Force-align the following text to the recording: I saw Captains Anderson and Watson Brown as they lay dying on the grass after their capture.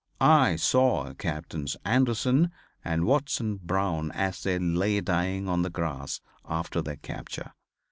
I 0.19 0.55
saw 0.55 1.13
Captains 1.13 1.77
Anderson 1.85 2.49
and 2.83 3.05
Watson 3.05 3.57
Brown 3.57 4.11
as 4.13 4.41
they 4.41 4.57
lay 4.57 4.99
dying 4.99 5.47
on 5.47 5.61
the 5.61 5.69
grass 5.69 6.21
after 6.43 6.81
their 6.81 6.95
capture. 6.97 7.51